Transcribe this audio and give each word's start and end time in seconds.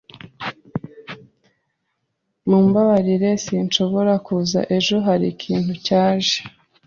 Mumbabarire 2.47 3.31
sinshobora 3.45 4.13
kuza 4.25 4.59
ejo. 4.77 4.95
Hari 5.07 5.25
ikintu 5.33 5.73
cyaje. 5.85 6.35